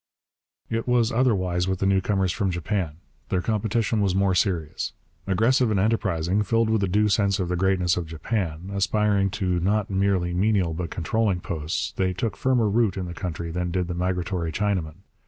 [0.67, 2.95] It was otherwise with the newcomers from Japan.
[3.29, 4.93] Their competition was more serious.
[5.27, 9.59] Aggressive and enterprising, filled with a due sense of the greatness of Japan, aspiring to
[9.59, 13.87] not merely menial but controlling posts, they took firmer root in the country than did
[13.87, 15.03] the migratory Chinaman.